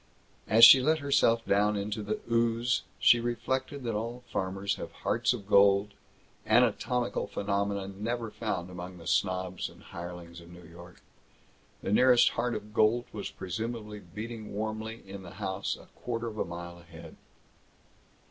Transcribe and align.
As 0.47 0.65
she 0.65 0.81
let 0.81 0.97
herself 0.97 1.45
down 1.45 1.77
into 1.77 2.01
the 2.01 2.19
ooze, 2.27 2.81
she 2.97 3.19
reflected 3.19 3.83
that 3.83 3.93
all 3.93 4.23
farmers 4.31 4.77
have 4.77 4.91
hearts 4.91 5.31
of 5.31 5.45
gold, 5.45 5.93
anatomical 6.47 7.27
phenomena 7.27 7.87
never 7.87 8.31
found 8.31 8.71
among 8.71 8.97
the 8.97 9.05
snobs 9.05 9.69
and 9.69 9.83
hirelings 9.83 10.41
of 10.41 10.49
New 10.49 10.65
York. 10.65 11.03
The 11.83 11.91
nearest 11.93 12.29
heart 12.29 12.55
of 12.55 12.73
gold 12.73 13.05
was 13.13 13.29
presumably 13.29 13.99
beating 13.99 14.55
warmly 14.55 15.07
in 15.07 15.21
the 15.21 15.35
house 15.35 15.77
a 15.79 15.85
quarter 15.99 16.25
of 16.25 16.39
a 16.39 16.45
mile 16.45 16.79
ahead. 16.79 17.15